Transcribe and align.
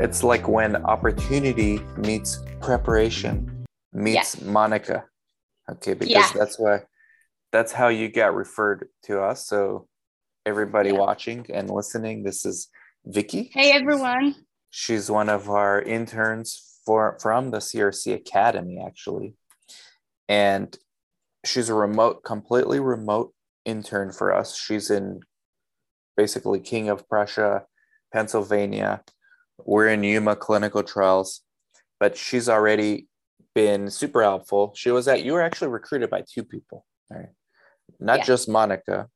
It's 0.00 0.24
like 0.24 0.48
when 0.48 0.76
opportunity 0.84 1.80
meets 1.96 2.40
preparation 2.60 3.66
meets 3.92 4.36
yeah. 4.36 4.50
Monica. 4.50 5.04
Okay, 5.70 5.94
because 5.94 6.10
yeah. 6.10 6.32
that's 6.34 6.58
why 6.58 6.80
that's 7.52 7.72
how 7.72 7.88
you 7.88 8.08
got 8.08 8.34
referred 8.34 8.88
to 9.04 9.20
us. 9.20 9.46
So 9.46 9.86
everybody 10.44 10.90
yeah. 10.90 10.98
watching 10.98 11.46
and 11.52 11.70
listening, 11.70 12.22
this 12.22 12.44
is 12.44 12.68
Vicky. 13.04 13.50
Hey 13.52 13.72
everyone. 13.72 14.34
She's 14.70 15.10
one 15.10 15.28
of 15.28 15.50
our 15.50 15.80
interns 15.80 16.80
for 16.84 17.18
from 17.20 17.50
the 17.50 17.58
CRC 17.58 18.14
Academy, 18.14 18.82
actually. 18.84 19.34
And 20.28 20.76
she's 21.44 21.68
a 21.68 21.74
remote, 21.74 22.24
completely 22.24 22.80
remote 22.80 23.34
intern 23.64 24.12
for 24.12 24.34
us. 24.34 24.56
She's 24.56 24.90
in 24.90 25.20
basically 26.16 26.60
King 26.60 26.88
of 26.88 27.08
Prussia, 27.08 27.64
Pennsylvania. 28.12 29.02
We're 29.58 29.88
in 29.88 30.02
Yuma 30.02 30.36
clinical 30.36 30.82
trials, 30.82 31.42
but 32.00 32.16
she's 32.16 32.48
already 32.48 33.06
been 33.54 33.90
super 33.90 34.22
helpful. 34.22 34.72
She 34.76 34.90
was 34.90 35.08
at 35.08 35.24
you 35.24 35.32
were 35.32 35.42
actually 35.42 35.68
recruited 35.68 36.10
by 36.10 36.24
two 36.28 36.44
people, 36.44 36.84
right? 37.10 37.28
Not 38.00 38.20
yeah. 38.20 38.24
just 38.24 38.48
Monica, 38.48 39.08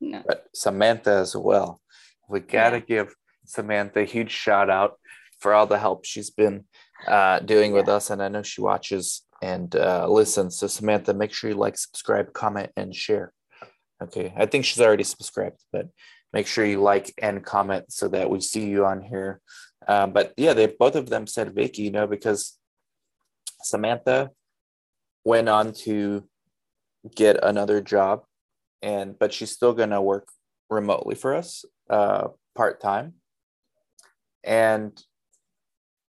no. 0.00 0.22
but 0.26 0.46
Samantha 0.54 1.12
as 1.12 1.36
well. 1.36 1.80
We 2.28 2.40
gotta 2.40 2.78
yeah. 2.78 2.84
give 2.86 3.14
Samantha 3.44 4.00
a 4.00 4.04
huge 4.04 4.30
shout 4.30 4.70
out 4.70 4.98
for 5.38 5.52
all 5.52 5.66
the 5.66 5.78
help 5.78 6.04
she's 6.04 6.30
been 6.30 6.64
uh, 7.06 7.40
doing 7.40 7.72
yeah. 7.72 7.78
with 7.78 7.88
us, 7.88 8.10
and 8.10 8.22
I 8.22 8.28
know 8.28 8.42
she 8.42 8.60
watches 8.60 9.22
and 9.42 9.74
uh, 9.74 10.06
listens. 10.08 10.56
So 10.56 10.68
Samantha, 10.68 11.12
make 11.12 11.32
sure 11.32 11.50
you 11.50 11.56
like, 11.56 11.76
subscribe, 11.76 12.32
comment, 12.32 12.70
and 12.76 12.94
share. 12.94 13.32
Okay, 14.02 14.32
I 14.36 14.46
think 14.46 14.64
she's 14.64 14.80
already 14.80 15.04
subscribed, 15.04 15.60
but 15.72 15.88
make 16.32 16.46
sure 16.46 16.64
you 16.64 16.80
like 16.80 17.12
and 17.20 17.44
comment 17.44 17.92
so 17.92 18.08
that 18.08 18.30
we 18.30 18.40
see 18.40 18.66
you 18.66 18.86
on 18.86 19.02
here. 19.02 19.40
Uh, 19.88 20.06
but 20.06 20.32
yeah, 20.36 20.52
they 20.52 20.66
both 20.66 20.96
of 20.96 21.08
them 21.08 21.26
said 21.26 21.54
Vicky, 21.54 21.82
you 21.82 21.90
know, 21.90 22.06
because 22.06 22.58
Samantha 23.62 24.30
went 25.24 25.48
on 25.48 25.72
to 25.72 26.24
get 27.14 27.42
another 27.42 27.80
job 27.80 28.22
and 28.80 29.18
but 29.18 29.32
she's 29.32 29.50
still 29.50 29.72
going 29.72 29.90
to 29.90 30.00
work 30.00 30.28
remotely 30.70 31.14
for 31.14 31.34
us 31.34 31.64
uh, 31.90 32.28
part-time. 32.54 33.14
And 34.44 35.00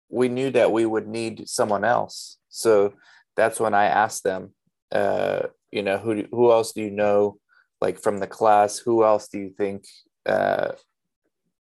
we 0.09 0.29
knew 0.29 0.51
that 0.51 0.71
we 0.71 0.85
would 0.85 1.07
need 1.07 1.47
someone 1.47 1.83
else. 1.83 2.37
So 2.49 2.93
that's 3.35 3.59
when 3.59 3.75
i 3.75 3.85
asked 3.85 4.23
them 4.23 4.53
uh, 4.91 5.47
you 5.71 5.83
know 5.83 5.97
who 5.97 6.23
who 6.31 6.51
else 6.51 6.71
do 6.71 6.81
you 6.81 6.89
know 6.91 7.37
like 7.81 7.99
from 7.99 8.19
the 8.19 8.27
class? 8.27 8.77
Who 8.79 9.03
else 9.03 9.27
do 9.27 9.39
you 9.39 9.49
think 9.49 9.85
uh, 10.25 10.71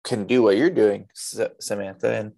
can 0.03 0.25
do 0.25 0.43
what 0.43 0.57
you're 0.57 0.69
doing 0.69 1.07
samantha. 1.13 2.13
And 2.13 2.33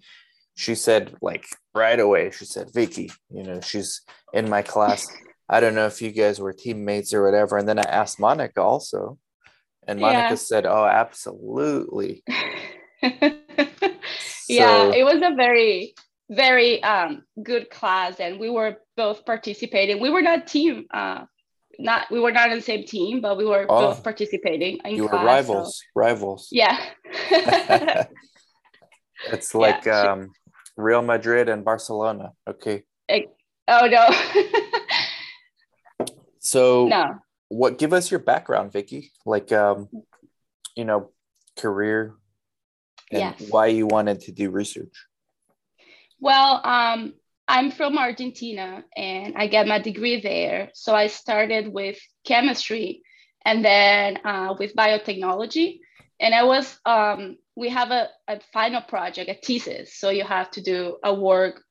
she 0.56 0.76
said 0.76 1.16
like 1.22 1.48
right 1.74 2.00
away 2.00 2.32
she 2.32 2.46
said 2.46 2.74
vicky 2.74 3.12
you 3.30 3.44
know 3.44 3.60
she's 3.62 4.02
in 4.34 4.50
my 4.50 4.62
class. 4.62 5.08
I 5.50 5.60
don't 5.60 5.76
know 5.76 5.86
if 5.86 6.02
you 6.02 6.12
guys 6.12 6.40
were 6.40 6.54
teammates 6.54 7.14
or 7.14 7.24
whatever. 7.24 7.58
And 7.58 7.68
then 7.68 7.80
i 7.80 7.84
asked 7.84 8.20
monica 8.20 8.62
also 8.62 9.18
and 9.88 10.00
monica 10.00 10.30
yeah. 10.30 10.36
said 10.36 10.66
oh 10.66 10.86
absolutely. 10.86 12.24
Yeah 14.48 14.92
it 14.94 15.04
was 15.04 15.22
a 15.24 15.36
very 15.36 15.96
very 16.30 16.82
um, 16.84 17.24
good 17.44 17.70
class 17.70 18.20
and 18.20 18.40
we 18.40 18.50
were 18.50 18.78
both 18.98 19.26
participating. 19.26 20.00
We 20.00 20.10
were 20.10 20.22
not 20.22 20.48
team 20.48 20.86
uh, 20.94 21.26
not 21.80 22.10
we 22.12 22.20
were 22.20 22.32
not 22.32 22.50
on 22.50 22.56
the 22.56 22.62
same 22.62 22.86
team 22.86 23.22
but 23.22 23.38
we 23.38 23.46
were 23.46 23.66
oh, 23.70 23.88
both 23.88 24.04
participating 24.04 24.80
in 24.86 24.96
you 24.96 25.08
class, 25.08 25.22
were 25.22 25.26
rivals 25.26 25.78
so. 25.78 25.84
rivals 25.96 26.48
yeah 26.52 26.80
it's 29.32 29.54
like 29.56 29.86
yeah, 29.86 30.12
um 30.12 30.32
Real 30.78 31.02
Madrid 31.02 31.50
and 31.50 31.64
Barcelona. 31.64 32.32
Okay. 32.48 32.84
Oh 33.68 33.88
no. 33.88 34.08
so 36.40 36.88
no. 36.88 37.16
What? 37.48 37.78
Give 37.78 37.94
us 37.94 38.12
your 38.12 38.20
background, 38.20 38.74
Vicky. 38.74 39.12
Like, 39.26 39.52
um, 39.52 39.90
you 40.76 40.86
know, 40.86 41.12
career 41.58 42.16
and 43.12 43.20
yes. 43.20 43.50
why 43.50 43.68
you 43.68 43.88
wanted 43.88 44.22
to 44.22 44.32
do 44.32 44.50
research. 44.50 45.06
Well, 46.20 46.62
um, 46.64 47.14
I'm 47.48 47.72
from 47.72 47.98
Argentina 47.98 48.84
and 48.96 49.36
I 49.38 49.48
got 49.48 49.68
my 49.68 49.80
degree 49.80 50.22
there. 50.22 50.70
So 50.74 50.96
I 50.96 51.08
started 51.08 51.72
with 51.72 52.00
chemistry 52.26 53.04
and 53.46 53.64
then 53.64 54.20
uh, 54.26 54.56
with 54.58 54.76
biotechnology. 54.76 55.80
And 56.20 56.34
I 56.34 56.44
was 56.44 56.80
um, 56.86 57.38
we 57.56 57.70
have 57.70 57.92
a, 57.92 58.10
a 58.28 58.40
final 58.52 58.82
project, 58.82 59.30
a 59.30 59.36
thesis. 59.36 59.96
So 59.96 60.10
you 60.10 60.24
have 60.24 60.52
to 60.52 60.62
do 60.62 60.98
a 61.04 61.14
work 61.14 61.62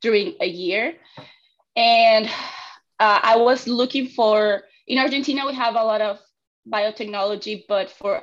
during 0.00 0.34
a 0.40 0.46
year. 0.46 0.94
And 1.76 2.26
uh, 3.00 3.20
I 3.22 3.36
was 3.36 3.66
looking 3.66 4.08
for, 4.08 4.62
in 4.86 4.98
Argentina, 4.98 5.46
we 5.46 5.54
have 5.54 5.74
a 5.74 5.84
lot 5.84 6.00
of 6.00 6.18
biotechnology, 6.72 7.64
but 7.68 7.90
for 7.90 8.22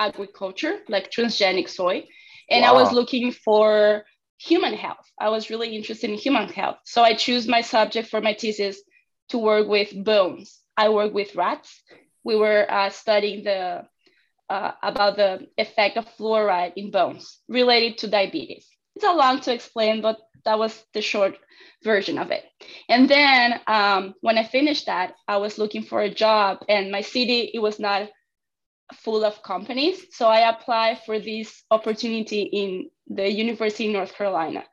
agriculture, 0.00 0.78
like 0.88 1.10
transgenic 1.10 1.68
soy. 1.68 2.06
And 2.50 2.62
wow. 2.62 2.70
I 2.70 2.72
was 2.72 2.92
looking 2.92 3.32
for 3.32 4.04
human 4.38 4.74
health. 4.74 5.10
I 5.20 5.30
was 5.30 5.50
really 5.50 5.74
interested 5.74 6.10
in 6.10 6.16
human 6.16 6.48
health. 6.48 6.78
So 6.84 7.02
I 7.02 7.14
choose 7.14 7.48
my 7.48 7.62
subject 7.62 8.08
for 8.08 8.20
my 8.20 8.34
thesis 8.34 8.80
to 9.30 9.38
work 9.38 9.66
with 9.68 9.92
bones. 10.04 10.60
I 10.76 10.90
work 10.90 11.14
with 11.14 11.34
rats. 11.34 11.82
We 12.24 12.36
were 12.36 12.66
uh, 12.70 12.90
studying 12.90 13.44
the 13.44 13.86
uh, 14.48 14.72
about 14.82 15.16
the 15.16 15.48
effect 15.58 15.96
of 15.96 16.06
fluoride 16.16 16.72
in 16.76 16.90
bones 16.90 17.40
related 17.48 17.98
to 17.98 18.08
diabetes. 18.08 18.68
It's 18.94 19.04
a 19.04 19.12
long 19.12 19.40
to 19.40 19.52
explain, 19.52 20.02
but 20.02 20.18
that 20.44 20.58
was 20.58 20.84
the 20.94 21.02
short 21.02 21.36
version 21.82 22.18
of 22.18 22.30
it. 22.30 22.44
And 22.88 23.08
then 23.08 23.60
um, 23.66 24.14
when 24.20 24.38
I 24.38 24.44
finished 24.44 24.86
that, 24.86 25.14
I 25.26 25.38
was 25.38 25.58
looking 25.58 25.82
for 25.82 26.00
a 26.00 26.14
job, 26.14 26.58
and 26.68 26.92
my 26.92 27.00
city 27.00 27.50
it 27.52 27.58
was 27.58 27.78
not 27.78 28.08
full 28.94 29.24
of 29.24 29.42
companies, 29.42 30.06
so 30.10 30.26
I 30.26 30.48
applied 30.50 31.00
for 31.04 31.18
this 31.18 31.62
opportunity 31.70 32.42
in 32.42 32.90
the 33.08 33.30
University 33.30 33.86
of 33.88 33.92
North 33.92 34.14
Carolina. 34.14 34.64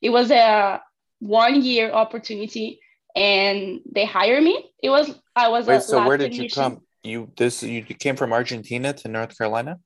It 0.00 0.10
was 0.10 0.30
a 0.30 0.80
one 1.20 1.62
year 1.62 1.90
opportunity, 1.90 2.80
and 3.14 3.80
they 3.90 4.04
hired 4.04 4.42
me. 4.42 4.70
It 4.82 4.90
was 4.90 5.14
I 5.34 5.48
was 5.48 5.66
Wait, 5.66 5.82
so 5.82 6.06
where 6.06 6.18
did 6.18 6.36
you 6.36 6.50
come? 6.50 6.80
You 7.02 7.30
this 7.36 7.62
you 7.62 7.82
came 7.82 8.16
from 8.16 8.32
Argentina 8.32 8.92
to 8.92 9.08
North 9.08 9.36
Carolina? 9.36 9.78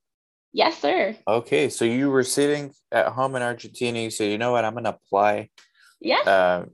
Yes, 0.52 0.80
sir. 0.80 1.16
Okay, 1.28 1.68
so 1.68 1.84
you 1.84 2.10
were 2.10 2.22
sitting 2.22 2.72
at 2.90 3.08
home 3.08 3.36
in 3.36 3.42
Argentina. 3.42 3.98
You 3.98 4.10
said, 4.10 4.30
"You 4.30 4.38
know 4.38 4.52
what? 4.52 4.64
I'm 4.64 4.72
going 4.72 4.84
to 4.84 4.96
apply." 4.96 5.50
Yeah. 6.00 6.20
Uh, 6.20 6.64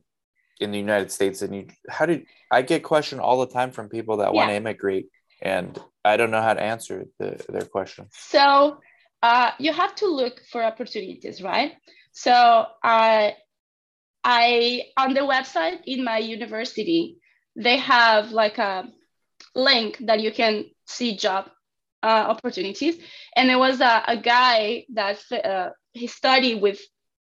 in 0.61 0.71
the 0.71 0.79
United 0.79 1.11
States, 1.11 1.43
and 1.43 1.55
you, 1.55 1.67
how 1.89 2.07
did 2.07 2.25
I 2.51 2.63
get 2.63 2.85
questioned 2.85 3.21
all 3.21 3.41
the 3.45 3.53
time 3.53 3.73
from 3.73 3.89
people 3.89 4.19
that 4.19 4.33
yeah. 4.33 4.37
want 4.37 4.51
to 4.51 4.55
immigrate, 4.55 5.07
and 5.41 5.77
I 6.05 6.17
don't 6.17 6.31
know 6.31 6.43
how 6.43 6.55
to 6.55 6.63
answer 6.63 7.07
the, 7.19 7.45
their 7.49 7.65
question. 7.65 8.09
So 8.13 8.79
uh, 9.23 9.51
you 9.59 9.73
have 9.73 9.95
to 9.97 10.07
look 10.07 10.41
for 10.51 10.63
opportunities, 10.63 11.43
right? 11.43 11.73
So 12.13 12.67
I, 12.83 13.37
I 14.25 14.83
on 14.97 15.15
the 15.15 15.21
website 15.21 15.81
in 15.87 16.05
my 16.05 16.19
university, 16.19 17.19
they 17.57 17.79
have 17.79 18.33
like 18.33 18.59
a 18.59 18.89
link 19.55 19.99
that 20.07 20.21
you 20.21 20.33
can 20.33 20.67
see 20.87 21.17
job 21.17 21.49
uh, 22.03 22.27
opportunities. 22.29 22.97
And 23.37 23.49
there 23.49 23.59
was 23.59 23.81
a, 23.81 24.03
a 24.07 24.17
guy 24.17 24.87
that 24.95 25.19
uh, 25.33 25.71
he 25.93 26.07
studied 26.07 26.61
with 26.61 26.81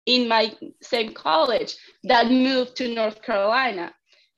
in 0.06 0.28
my 0.28 0.52
same 0.82 1.12
college 1.14 1.76
that 2.04 2.30
moved 2.30 2.76
to 2.76 2.94
North 2.94 3.22
Carolina. 3.22 3.92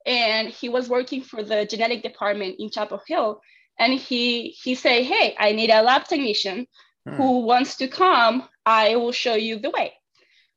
And 0.04 0.48
he 0.48 0.68
was 0.68 0.88
working 0.88 1.22
for 1.22 1.42
the 1.42 1.66
genetic 1.66 2.02
department 2.02 2.56
in 2.58 2.70
Chapel 2.70 3.00
Hill. 3.06 3.40
And 3.78 3.92
he 3.94 4.48
he 4.48 4.74
said, 4.74 5.04
Hey, 5.04 5.34
I 5.38 5.52
need 5.52 5.70
a 5.70 5.82
lab 5.82 6.04
technician 6.04 6.66
hmm. 7.06 7.14
who 7.14 7.40
wants 7.40 7.76
to 7.76 7.88
come. 7.88 8.48
I 8.64 8.96
will 8.96 9.12
show 9.12 9.34
you 9.34 9.58
the 9.58 9.70
way. 9.70 9.92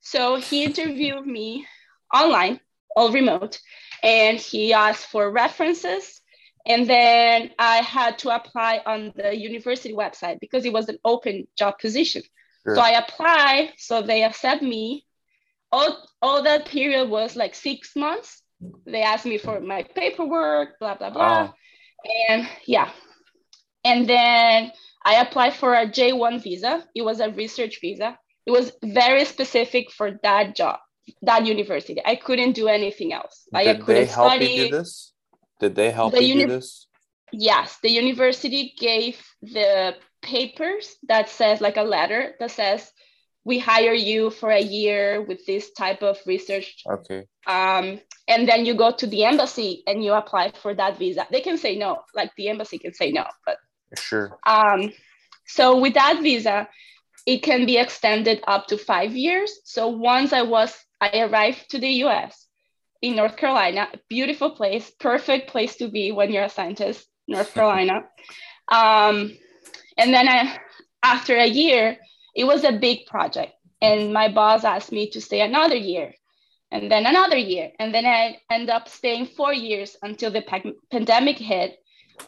So 0.01 0.37
he 0.37 0.63
interviewed 0.69 1.25
me 1.25 1.65
online, 2.13 2.59
all 2.95 3.11
remote, 3.11 3.59
and 4.01 4.37
he 4.37 4.73
asked 4.73 5.07
for 5.07 5.31
references 5.31 6.19
and 6.65 6.87
then 6.87 7.51
I 7.57 7.77
had 7.77 8.19
to 8.19 8.35
apply 8.35 8.81
on 8.85 9.13
the 9.15 9.35
university 9.35 9.93
website 9.93 10.39
because 10.39 10.65
it 10.65 10.73
was 10.73 10.87
an 10.87 10.99
open 11.05 11.47
job 11.57 11.79
position. 11.79 12.21
Sure. 12.63 12.75
So 12.75 12.81
I 12.81 12.91
applied, 12.91 13.73
so 13.77 14.01
they 14.01 14.23
accept 14.23 14.61
me. 14.61 15.05
All, 15.71 16.07
all 16.21 16.43
that 16.43 16.65
period 16.65 17.09
was 17.09 17.35
like 17.35 17.55
six 17.55 17.95
months. 17.95 18.41
They 18.85 19.01
asked 19.01 19.25
me 19.25 19.37
for 19.37 19.59
my 19.59 19.83
paperwork, 19.83 20.79
blah, 20.79 20.95
blah, 20.95 21.09
blah. 21.09 21.49
Oh. 21.49 21.53
And 22.29 22.47
yeah. 22.65 22.91
And 23.83 24.07
then 24.07 24.71
I 25.05 25.15
applied 25.21 25.55
for 25.55 25.73
a 25.73 25.87
J1 25.87 26.43
visa. 26.43 26.85
It 26.95 27.03
was 27.03 27.19
a 27.19 27.31
research 27.31 27.79
visa. 27.81 28.17
It 28.45 28.51
was 28.51 28.71
very 28.83 29.25
specific 29.25 29.91
for 29.91 30.19
that 30.23 30.55
job, 30.55 30.79
that 31.21 31.45
university. 31.45 32.01
I 32.03 32.15
couldn't 32.15 32.53
do 32.53 32.67
anything 32.67 33.13
else. 33.13 33.47
Like 33.51 33.65
Did 33.65 33.75
I 33.75 33.79
couldn't 33.79 34.05
they 34.05 34.11
help 34.11 34.31
study. 34.31 34.45
You 34.45 34.63
do 34.65 34.77
this? 34.77 35.13
Did 35.59 35.75
they 35.75 35.91
help 35.91 36.13
the 36.13 36.23
you 36.23 36.35
uni- 36.35 36.45
do 36.45 36.47
this? 36.47 36.87
Yes, 37.31 37.77
the 37.83 37.91
university 37.91 38.73
gave 38.77 39.21
the 39.41 39.95
papers 40.21 40.95
that 41.07 41.29
says 41.29 41.61
like 41.61 41.77
a 41.77 41.83
letter 41.83 42.33
that 42.39 42.51
says 42.51 42.91
we 43.45 43.59
hire 43.59 43.93
you 43.93 44.29
for 44.29 44.49
a 44.49 44.61
year 44.61 45.21
with 45.21 45.45
this 45.45 45.71
type 45.71 46.01
of 46.01 46.17
research. 46.25 46.83
Okay. 46.89 47.25
Um, 47.47 47.99
and 48.27 48.47
then 48.47 48.65
you 48.65 48.73
go 48.73 48.91
to 48.91 49.07
the 49.07 49.25
embassy 49.25 49.83
and 49.87 50.03
you 50.03 50.13
apply 50.13 50.51
for 50.61 50.73
that 50.75 50.99
visa. 50.99 51.25
They 51.31 51.41
can 51.41 51.57
say 51.57 51.77
no, 51.77 52.01
like 52.13 52.31
the 52.35 52.49
embassy 52.49 52.77
can 52.77 52.93
say 52.93 53.11
no, 53.11 53.25
but 53.45 53.57
sure. 53.97 54.37
Um, 54.45 54.91
so 55.47 55.79
with 55.79 55.93
that 55.95 56.21
visa, 56.21 56.67
it 57.25 57.43
can 57.43 57.65
be 57.65 57.77
extended 57.77 58.43
up 58.47 58.67
to 58.67 58.77
five 58.77 59.15
years. 59.15 59.59
So 59.63 59.87
once 59.87 60.33
I 60.33 60.43
was, 60.43 60.75
I 61.01 61.19
arrived 61.19 61.71
to 61.71 61.79
the 61.79 61.89
US, 62.05 62.47
in 63.01 63.15
North 63.15 63.37
Carolina, 63.37 63.87
beautiful 64.09 64.51
place, 64.51 64.91
perfect 64.99 65.49
place 65.49 65.77
to 65.77 65.87
be 65.87 66.11
when 66.11 66.31
you're 66.31 66.43
a 66.43 66.49
scientist, 66.49 67.07
North 67.27 67.53
Carolina. 67.53 68.03
um, 68.67 69.31
and 69.97 70.13
then 70.13 70.27
I, 70.27 70.57
after 71.03 71.37
a 71.37 71.45
year, 71.45 71.97
it 72.35 72.43
was 72.43 72.63
a 72.63 72.73
big 72.73 73.05
project. 73.05 73.53
And 73.81 74.13
my 74.13 74.27
boss 74.27 74.65
asked 74.65 74.91
me 74.91 75.09
to 75.11 75.21
stay 75.21 75.41
another 75.41 75.75
year 75.75 76.13
and 76.71 76.91
then 76.91 77.05
another 77.05 77.37
year. 77.37 77.71
And 77.79 77.93
then 77.93 78.05
I 78.05 78.39
end 78.51 78.69
up 78.69 78.89
staying 78.89 79.27
four 79.27 79.53
years 79.53 79.95
until 80.01 80.31
the 80.31 80.41
pa- 80.41 80.75
pandemic 80.91 81.37
hit. 81.37 81.77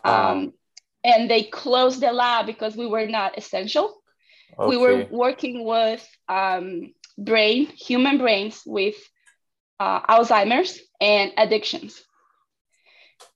Um, 0.06 0.54
and 1.04 1.30
they 1.30 1.44
closed 1.44 2.02
the 2.02 2.12
lab 2.12 2.46
because 2.46 2.76
we 2.76 2.88
were 2.88 3.08
not 3.08 3.38
essential. 3.38 4.02
Okay. 4.58 4.70
We 4.70 4.78
were 4.78 5.08
working 5.10 5.66
with 5.66 6.08
um, 6.28 6.94
brain, 7.18 7.68
human 7.68 8.18
brains 8.18 8.62
with 8.66 8.96
uh, 9.80 10.02
Alzheimer's 10.02 10.80
and 11.00 11.32
addictions. 11.38 12.04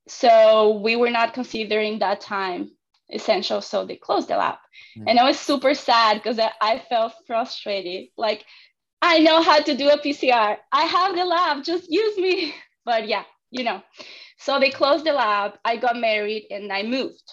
So 0.07 0.79
we 0.83 0.95
were 0.95 1.09
not 1.09 1.33
considering 1.33 1.99
that 1.99 2.21
time 2.21 2.71
essential, 3.11 3.61
so 3.61 3.85
they 3.85 3.95
closed 3.95 4.27
the 4.27 4.37
lab. 4.37 4.55
Mm. 4.97 5.05
And 5.07 5.19
I 5.19 5.25
was 5.25 5.39
super 5.39 5.73
sad 5.73 6.17
because 6.17 6.37
I, 6.37 6.51
I 6.61 6.79
felt 6.89 7.13
frustrated. 7.25 8.09
Like, 8.17 8.45
I 9.01 9.19
know 9.19 9.41
how 9.41 9.61
to 9.61 9.75
do 9.75 9.89
a 9.89 9.97
PCR. 9.97 10.57
I 10.71 10.81
have 10.83 11.15
the 11.15 11.25
lab, 11.25 11.63
just 11.63 11.91
use 11.91 12.17
me. 12.17 12.53
But 12.85 13.07
yeah, 13.07 13.23
you 13.49 13.63
know. 13.63 13.81
So 14.37 14.59
they 14.59 14.69
closed 14.69 15.05
the 15.05 15.13
lab. 15.13 15.53
I 15.65 15.77
got 15.77 15.97
married 15.97 16.45
and 16.51 16.71
I 16.71 16.83
moved 16.83 17.23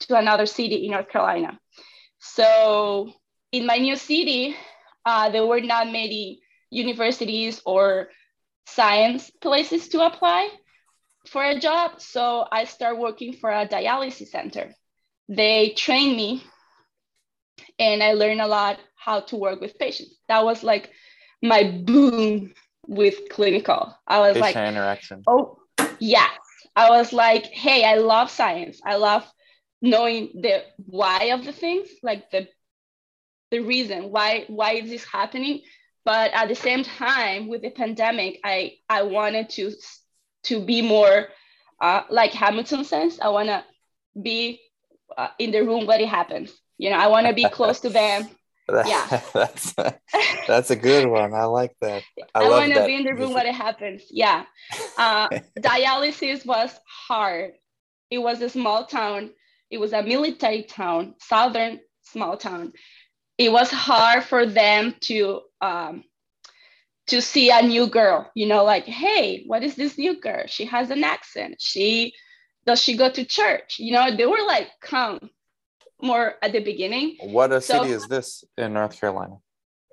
to 0.00 0.16
another 0.16 0.46
city 0.46 0.84
in 0.84 0.92
North 0.92 1.08
Carolina. 1.08 1.58
So 2.18 3.12
in 3.52 3.66
my 3.66 3.76
new 3.76 3.96
city, 3.96 4.56
uh, 5.04 5.30
there 5.30 5.46
were 5.46 5.60
not 5.60 5.86
many 5.86 6.40
universities 6.70 7.60
or 7.64 8.08
science 8.66 9.30
places 9.40 9.88
to 9.88 10.04
apply 10.04 10.48
for 11.28 11.44
a 11.44 11.58
job. 11.58 12.00
So 12.00 12.46
I 12.50 12.64
started 12.64 13.00
working 13.00 13.32
for 13.32 13.50
a 13.50 13.66
dialysis 13.66 14.28
center. 14.28 14.74
They 15.28 15.70
trained 15.70 16.16
me 16.16 16.42
and 17.78 18.02
I 18.02 18.12
learned 18.12 18.40
a 18.40 18.46
lot 18.46 18.78
how 18.96 19.20
to 19.20 19.36
work 19.36 19.60
with 19.60 19.78
patients. 19.78 20.16
That 20.28 20.44
was 20.44 20.62
like 20.62 20.90
my 21.42 21.64
boom 21.64 22.52
with 22.86 23.28
clinical. 23.30 23.94
I 24.06 24.20
was 24.20 24.34
Patient 24.34 24.56
like, 24.56 24.68
interaction. 24.68 25.22
Oh, 25.26 25.58
yes. 25.98 26.30
I 26.74 26.90
was 26.90 27.12
like, 27.12 27.46
hey, 27.46 27.84
I 27.84 27.96
love 27.96 28.30
science. 28.30 28.80
I 28.84 28.96
love 28.96 29.24
knowing 29.82 30.30
the 30.40 30.64
why 30.76 31.24
of 31.26 31.44
the 31.44 31.52
things, 31.52 31.88
like 32.02 32.30
the 32.30 32.48
the 33.50 33.60
reason 33.60 34.10
why 34.10 34.44
why 34.48 34.72
is 34.72 34.90
this 34.90 35.04
happening? 35.04 35.62
But 36.04 36.30
at 36.34 36.48
the 36.48 36.54
same 36.54 36.84
time 36.84 37.48
with 37.48 37.62
the 37.62 37.70
pandemic 37.70 38.38
i 38.44 38.74
i 38.88 39.02
wanted 39.02 39.50
to 39.50 39.72
to 40.44 40.64
be 40.64 40.80
more 40.80 41.28
uh, 41.80 42.02
like 42.08 42.32
hamilton 42.32 42.84
says 42.84 43.18
i 43.20 43.28
want 43.28 43.48
to 43.48 43.64
be 44.22 44.60
uh, 45.18 45.28
in 45.38 45.50
the 45.50 45.60
room 45.60 45.84
where 45.84 46.00
it 46.00 46.08
happens. 46.08 46.52
You 46.78 46.90
know 46.90 46.96
i 46.96 47.08
want 47.08 47.26
to 47.26 47.34
be 47.34 47.48
close 47.48 47.80
to 47.80 47.90
them. 47.90 48.28
That, 48.68 48.88
yeah. 48.88 49.20
that's 49.32 49.74
a, 49.78 49.94
that's 50.48 50.70
a 50.72 50.76
good 50.76 51.06
one. 51.06 51.32
I 51.34 51.44
like 51.44 51.76
that. 51.82 52.02
I, 52.34 52.40
I 52.42 52.48
want 52.48 52.74
to 52.74 52.84
be 52.84 52.96
in 52.96 53.04
the 53.04 53.14
room 53.14 53.32
where 53.32 53.46
it 53.46 53.54
happens. 53.54 54.02
Yeah. 54.10 54.44
Uh, 54.98 55.28
dialysis 55.60 56.44
was 56.44 56.76
hard. 57.06 57.52
It 58.10 58.18
was 58.18 58.42
a 58.42 58.48
small 58.48 58.84
town 58.84 59.30
it 59.70 59.78
was 59.78 59.92
a 59.92 60.02
military 60.02 60.62
town 60.62 61.14
southern 61.20 61.80
small 62.02 62.36
town. 62.36 62.72
It 63.38 63.52
was 63.52 63.70
hard 63.70 64.24
for 64.24 64.46
them 64.46 64.94
to 65.02 65.42
um, 65.60 66.04
to 67.08 67.20
see 67.20 67.50
a 67.50 67.62
new 67.62 67.86
girl 67.86 68.28
you 68.34 68.46
know 68.46 68.64
like 68.64 68.84
hey 68.84 69.44
what 69.46 69.62
is 69.62 69.74
this 69.74 69.98
new 69.98 70.20
girl? 70.20 70.44
She 70.46 70.64
has 70.66 70.90
an 70.90 71.04
accent. 71.04 71.56
She 71.58 72.14
does 72.64 72.82
she 72.82 72.96
go 72.96 73.10
to 73.10 73.24
church? 73.24 73.76
You 73.78 73.92
know 73.92 74.16
they 74.16 74.26
were 74.26 74.44
like 74.46 74.68
come 74.80 75.30
more 76.00 76.34
at 76.42 76.52
the 76.52 76.60
beginning. 76.60 77.16
What 77.20 77.52
a 77.52 77.60
so, 77.60 77.82
city 77.82 77.94
is 77.94 78.06
this 78.08 78.44
in 78.56 78.74
north 78.74 79.00
carolina? 79.00 79.36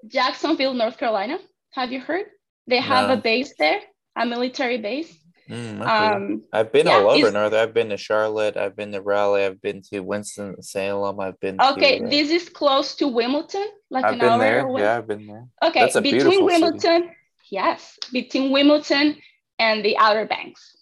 Jacksonville 0.07 0.73
north 0.73 0.97
carolina. 0.97 1.39
Have 1.71 1.91
you 1.91 1.99
heard? 1.99 2.25
They 2.67 2.79
have 2.79 3.09
no. 3.09 3.15
a 3.15 3.17
base 3.17 3.53
there 3.57 3.81
a 4.15 4.25
military 4.25 4.77
base 4.77 5.15
Mm, 5.49 5.81
okay. 5.81 5.89
um, 5.89 6.43
I've 6.53 6.71
been 6.71 6.87
yeah, 6.87 6.93
all 6.93 7.09
over 7.09 7.31
North. 7.31 7.53
I've 7.53 7.73
been 7.73 7.89
to 7.89 7.97
Charlotte. 7.97 8.55
I've 8.55 8.75
been 8.75 8.93
to 8.93 9.01
Raleigh. 9.01 9.45
I've 9.45 9.61
been 9.61 9.81
to 9.91 9.99
Winston 9.99 10.61
Salem. 10.61 11.19
I've 11.19 11.39
been. 11.39 11.59
Okay, 11.61 11.99
to, 11.99 12.05
uh, 12.05 12.09
this 12.09 12.29
is 12.29 12.49
close 12.49 12.95
to 12.95 13.07
Wilmington, 13.07 13.67
like 13.89 14.05
I've 14.05 14.13
an 14.13 14.19
been 14.19 14.29
hour 14.29 14.39
there. 14.39 14.65
away. 14.65 14.81
Yeah, 14.81 14.97
I've 14.97 15.07
been 15.07 15.27
there. 15.27 15.47
Okay, 15.63 15.91
between 16.01 16.45
Wilmington, 16.45 17.03
city. 17.03 17.15
yes, 17.51 17.97
between 18.11 18.51
Wilmington 18.51 19.17
and 19.59 19.83
the 19.83 19.97
Outer 19.97 20.25
Banks, 20.25 20.77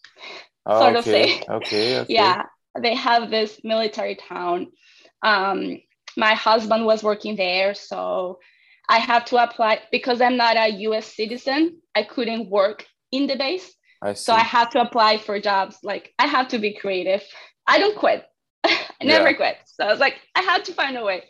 oh, 0.68 0.80
sort 0.80 0.96
okay. 0.98 0.98
of 0.98 1.06
say. 1.06 1.44
Okay. 1.50 2.00
Okay. 2.02 2.06
Yeah, 2.14 2.44
they 2.80 2.94
have 2.96 3.32
this 3.32 3.60
military 3.64 4.16
town. 4.16 4.68
Um, 5.24 5.82
my 6.18 6.34
husband 6.34 6.86
was 6.86 7.04
working 7.04 7.36
there, 7.36 7.74
so 7.74 8.40
I 8.88 9.00
had 9.00 9.26
to 9.28 9.38
apply 9.38 9.82
because 9.92 10.22
I'm 10.22 10.38
not 10.38 10.58
a 10.58 10.70
US 10.88 11.16
citizen. 11.16 11.82
I 11.96 12.04
couldn't 12.04 12.50
work 12.50 12.86
in 13.12 13.28
the 13.28 13.38
base. 13.38 13.74
I 14.02 14.14
so 14.14 14.34
I 14.34 14.40
had 14.40 14.72
to 14.72 14.82
apply 14.82 15.18
for 15.18 15.40
jobs. 15.40 15.78
Like 15.84 16.14
I 16.18 16.28
have 16.28 16.50
to 16.50 16.60
be 16.60 16.74
creative. 16.74 17.24
I 17.68 17.80
don't 17.80 17.98
quit. 17.98 18.26
I 18.64 18.80
never 19.04 19.30
yeah. 19.30 19.38
quit. 19.38 19.58
So 19.66 19.86
I 19.86 19.92
was 19.92 20.00
like, 20.00 20.16
I 20.36 20.42
had 20.42 20.66
to 20.66 20.74
find 20.74 20.98
a 20.98 21.04
way. 21.04 21.24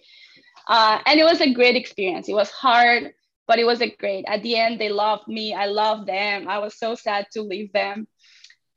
Uh, 0.67 0.99
and 1.05 1.19
it 1.19 1.23
was 1.23 1.41
a 1.41 1.53
great 1.53 1.75
experience. 1.75 2.29
It 2.29 2.33
was 2.33 2.49
hard, 2.49 3.11
but 3.47 3.59
it 3.59 3.65
was 3.65 3.81
a 3.81 3.89
great. 3.89 4.25
At 4.27 4.43
the 4.43 4.57
end, 4.57 4.79
they 4.79 4.89
loved 4.89 5.27
me. 5.27 5.53
I 5.53 5.65
loved 5.65 6.07
them. 6.07 6.47
I 6.47 6.59
was 6.59 6.77
so 6.77 6.95
sad 6.95 7.27
to 7.33 7.41
leave 7.41 7.73
them. 7.73 8.07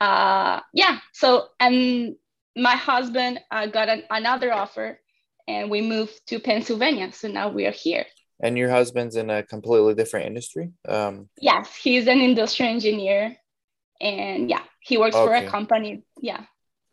Uh, 0.01 0.61
yeah. 0.73 0.99
So 1.13 1.49
and 1.61 2.17
my 2.57 2.77
husband 2.77 3.41
uh, 3.51 3.67
got 3.67 3.89
an, 3.89 4.03
another 4.11 4.53
offer, 4.53 5.01
and 5.47 5.71
we 5.71 5.83
moved 5.83 6.21
to 6.29 6.41
Pennsylvania. 6.41 7.13
So 7.13 7.29
now 7.29 7.49
we 7.49 7.67
are 7.67 7.73
here. 7.73 8.07
And 8.41 8.59
your 8.59 8.71
husband's 8.71 9.17
in 9.17 9.31
a 9.31 9.43
completely 9.43 9.95
different 9.95 10.27
industry. 10.27 10.73
Um, 10.89 11.29
yes, 11.41 11.75
he's 11.75 12.09
an 12.09 12.21
industrial 12.21 12.73
engineer, 12.73 13.37
and 14.01 14.51
yeah, 14.51 14.63
he 14.81 14.99
works 14.99 15.17
okay. 15.17 15.27
for 15.27 15.47
a 15.47 15.51
company. 15.51 16.03
Yeah, 16.21 16.45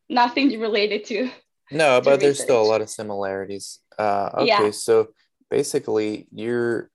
nothing 0.09 0.59
related 0.59 1.05
to. 1.05 1.29
No, 1.73 1.99
to 1.99 2.03
but 2.03 2.09
research. 2.09 2.21
there's 2.21 2.43
still 2.43 2.61
a 2.61 2.67
lot 2.67 2.81
of 2.81 2.89
similarities. 2.89 3.79
Uh, 3.97 4.29
okay, 4.39 4.47
yeah. 4.47 4.71
so 4.71 5.07
basically, 5.49 6.27
your, 6.29 6.89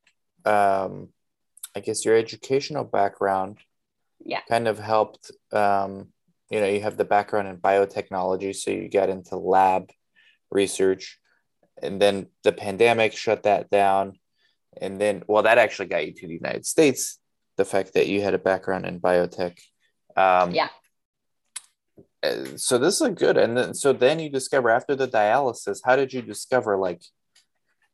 um, 0.44 1.08
I 1.74 1.80
guess 1.80 2.04
your 2.04 2.14
educational 2.14 2.84
background, 2.84 3.56
yeah, 4.22 4.40
kind 4.50 4.68
of 4.68 4.78
helped. 4.78 5.30
Um, 5.50 6.08
you 6.50 6.60
know, 6.60 6.66
you 6.66 6.82
have 6.82 6.98
the 6.98 7.06
background 7.06 7.48
in 7.48 7.56
biotechnology, 7.56 8.54
so 8.54 8.70
you 8.70 8.88
get 8.88 9.08
into 9.08 9.36
lab 9.38 9.88
research, 10.50 11.18
and 11.82 11.98
then 11.98 12.26
the 12.44 12.52
pandemic 12.52 13.14
shut 13.14 13.44
that 13.44 13.70
down, 13.70 14.18
and 14.78 15.00
then 15.00 15.22
well, 15.26 15.44
that 15.44 15.56
actually 15.56 15.88
got 15.88 16.06
you 16.06 16.12
to 16.12 16.26
the 16.26 16.34
United 16.34 16.66
States. 16.66 17.18
The 17.56 17.64
fact 17.64 17.94
that 17.94 18.08
you 18.08 18.20
had 18.20 18.34
a 18.34 18.38
background 18.38 18.84
in 18.84 19.00
biotech. 19.00 19.58
Um, 20.16 20.52
yeah. 20.52 20.68
uh, 22.22 22.56
so 22.56 22.78
this 22.78 23.00
is 23.00 23.08
good 23.14 23.36
and 23.36 23.56
then 23.56 23.74
so 23.74 23.92
then 23.92 24.18
you 24.18 24.30
discover 24.30 24.70
after 24.70 24.94
the 24.96 25.06
dialysis 25.06 25.80
how 25.84 25.94
did 25.94 26.12
you 26.12 26.22
discover 26.22 26.78
like 26.78 27.02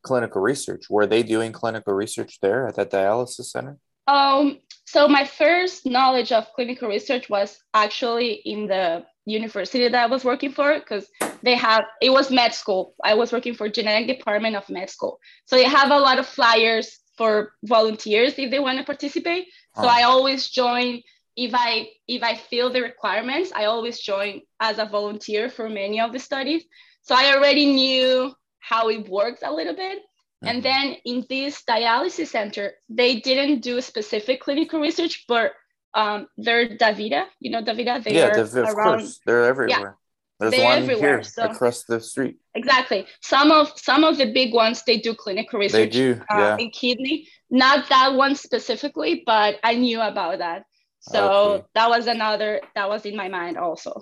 clinical 0.02 0.42
research? 0.42 0.90
Were 0.90 1.06
they 1.06 1.22
doing 1.22 1.52
clinical 1.52 1.94
research 1.94 2.38
there 2.40 2.66
at 2.66 2.76
that 2.76 2.90
dialysis 2.90 3.46
center? 3.46 3.78
Um 4.06 4.58
so 4.86 5.08
my 5.08 5.24
first 5.24 5.86
knowledge 5.86 6.32
of 6.32 6.52
clinical 6.54 6.88
research 6.88 7.30
was 7.30 7.58
actually 7.72 8.32
in 8.32 8.66
the 8.66 9.04
university 9.24 9.88
that 9.88 9.94
i 9.94 10.06
was 10.06 10.24
working 10.24 10.50
for 10.50 10.76
because 10.80 11.06
they 11.42 11.54
have 11.54 11.84
it 12.00 12.10
was 12.10 12.30
med 12.30 12.54
school. 12.54 12.94
I 13.04 13.14
was 13.14 13.32
working 13.32 13.54
for 13.54 13.68
genetic 13.68 14.06
department 14.18 14.56
of 14.56 14.68
med 14.68 14.90
school. 14.90 15.18
So 15.46 15.56
they 15.56 15.64
have 15.64 15.90
a 15.90 15.98
lot 15.98 16.18
of 16.18 16.26
flyers 16.26 16.98
for 17.16 17.52
volunteers 17.64 18.34
if 18.38 18.50
they 18.50 18.58
want 18.58 18.78
to 18.78 18.84
participate. 18.84 19.46
So 19.76 19.84
oh. 19.84 19.88
i 19.88 20.02
always 20.02 20.48
join 20.48 21.02
if 21.36 21.52
I 21.54 21.88
if 22.06 22.22
I 22.22 22.36
feel 22.36 22.70
the 22.70 22.82
requirements, 22.82 23.52
I 23.54 23.64
always 23.66 24.00
join 24.00 24.42
as 24.60 24.78
a 24.78 24.86
volunteer 24.86 25.48
for 25.48 25.68
many 25.68 26.00
of 26.00 26.12
the 26.12 26.18
studies. 26.18 26.64
So 27.02 27.14
I 27.14 27.34
already 27.34 27.66
knew 27.66 28.32
how 28.60 28.88
it 28.88 29.08
works 29.08 29.40
a 29.42 29.52
little 29.52 29.74
bit. 29.74 29.98
Mm-hmm. 29.98 30.48
And 30.48 30.62
then 30.62 30.96
in 31.04 31.24
this 31.28 31.62
dialysis 31.68 32.28
center, 32.28 32.74
they 32.88 33.20
didn't 33.20 33.60
do 33.60 33.80
specific 33.80 34.40
clinical 34.40 34.80
research, 34.80 35.24
but 35.26 35.52
um, 35.94 36.26
they're 36.36 36.76
DaVita. 36.76 37.26
You 37.40 37.50
know 37.50 37.62
DaVita. 37.62 38.04
They 38.04 38.14
yeah, 38.14 38.28
are 38.28 38.40
of 38.40 38.54
around, 38.54 38.98
course. 38.98 39.20
They're 39.24 39.44
everywhere. 39.44 39.68
Yeah, 39.78 39.92
There's 40.40 40.52
they're 40.52 40.64
one 40.64 40.82
everywhere, 40.82 41.16
here 41.18 41.22
so. 41.22 41.44
across 41.44 41.84
the 41.84 42.00
street. 42.00 42.36
Exactly. 42.54 43.06
Some 43.20 43.50
of 43.50 43.72
some 43.76 44.04
of 44.04 44.18
the 44.18 44.32
big 44.32 44.52
ones 44.52 44.82
they 44.84 44.98
do 44.98 45.14
clinical 45.14 45.58
research. 45.58 45.92
They 45.92 46.14
do. 46.14 46.20
Uh, 46.30 46.38
yeah. 46.38 46.56
in 46.58 46.70
kidney. 46.70 47.28
Not 47.50 47.88
that 47.90 48.14
one 48.14 48.34
specifically, 48.34 49.22
but 49.26 49.56
I 49.62 49.74
knew 49.74 50.00
about 50.00 50.38
that. 50.38 50.64
So 51.02 51.30
okay. 51.30 51.64
that 51.74 51.90
was 51.90 52.06
another 52.06 52.60
that 52.74 52.88
was 52.88 53.04
in 53.04 53.16
my 53.16 53.28
mind 53.28 53.58
also. 53.58 54.00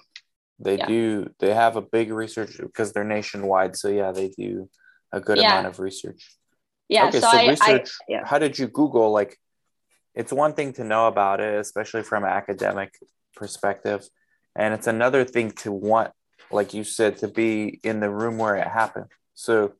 They 0.59 0.76
yeah. 0.76 0.87
do 0.87 1.30
they 1.38 1.54
have 1.54 1.76
a 1.76 1.83
big 1.83 2.12
research 2.12 2.59
because 2.59 2.92
they're 2.92 3.04
nationwide. 3.04 3.76
So 3.76 3.88
yeah, 3.88 4.12
they 4.12 4.28
do 4.28 4.69
a 5.12 5.21
good 5.21 5.38
yeah. 5.38 5.52
amount 5.52 5.69
of 5.69 5.80
research. 5.80 6.37
Yeah. 6.88 7.09
Okay, 7.09 7.21
so, 7.21 7.30
so 7.30 7.38
I, 7.38 7.49
research 7.49 7.90
I, 8.02 8.04
yeah. 8.09 8.26
how 8.26 8.38
did 8.38 8.59
you 8.59 8.69
Google 8.69 9.11
like 9.11 9.38
it's 10.14 10.33
one 10.33 10.54
thing 10.54 10.73
to 10.75 10.85
know 10.85 11.07
about 11.07 11.40
it, 11.40 11.59
especially 11.59 12.02
from 12.02 12.25
an 12.25 12.30
academic 12.30 12.95
perspective. 13.35 14.07
And 14.57 14.75
it's 14.75 14.87
another 14.87 15.25
thing 15.25 15.52
to 15.62 15.73
want, 15.73 16.11
like 16.50 16.75
you 16.75 16.85
said, 16.85 17.19
to 17.19 17.28
be 17.28 17.80
in 17.85 18.00
the 18.00 18.11
room 18.11 18.37
where 18.37 18.57
it 18.57 18.66
happened. 18.66 19.07
So 19.35 19.73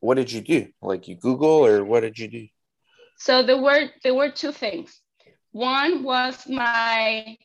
what 0.00 0.16
did 0.16 0.32
you 0.32 0.40
do? 0.40 0.68
Like 0.82 1.06
you 1.08 1.16
Google 1.16 1.66
or 1.66 1.84
what 1.84 2.00
did 2.00 2.18
you 2.18 2.28
do? 2.28 2.48
So 3.18 3.42
there 3.42 3.60
were 3.60 3.90
there 4.02 4.14
were 4.14 4.30
two 4.30 4.52
things. 4.52 5.00
One 5.54 6.02
was 6.02 6.48
my 6.48 7.38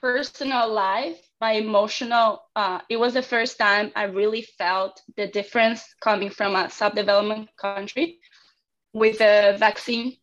personal 0.00 0.72
life, 0.72 1.18
my 1.40 1.52
emotional. 1.52 2.42
Uh, 2.54 2.80
it 2.88 2.96
was 2.98 3.14
the 3.14 3.22
first 3.22 3.58
time 3.58 3.90
I 3.96 4.04
really 4.04 4.42
felt 4.42 5.02
the 5.16 5.26
difference 5.26 5.92
coming 6.00 6.30
from 6.30 6.54
a 6.54 6.66
subdevelopment 6.66 7.48
country 7.56 8.20
with 8.92 9.20
a 9.20 9.56
vaccine. 9.58 10.16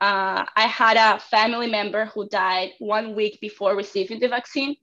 Uh, 0.00 0.44
I 0.56 0.66
had 0.66 0.96
a 0.96 1.18
family 1.18 1.68
member 1.68 2.06
who 2.06 2.28
died 2.28 2.72
one 2.78 3.16
week 3.16 3.40
before 3.40 3.74
receiving 3.76 4.20
the 4.20 4.28
vaccine. 4.28 4.76